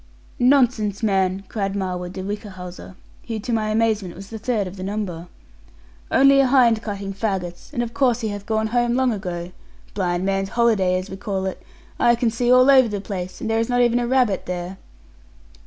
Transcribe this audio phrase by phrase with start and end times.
[0.39, 2.95] 'Nonsense, man!' cried Marwood de Whichehalse,
[3.27, 5.27] who to my amazement was the third of the number;
[6.09, 9.51] 'only a hind cutting faggots; and of course he hath gone home long ago.
[9.93, 11.61] Blind man's holiday, as we call it.
[11.99, 14.79] I can see all over the place; and there is not even a rabbit there.'